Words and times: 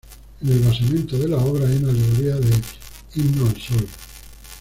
En 0.41 0.51
el 0.51 0.59
basamento 0.61 1.15
de 1.15 1.27
la 1.27 1.37
obra 1.37 1.67
hay 1.69 1.75
una 1.77 1.89
alegoría 1.91 2.33
del 2.37 2.63
"Himno 3.13 3.47
al 3.47 3.61
Sol". 3.61 3.87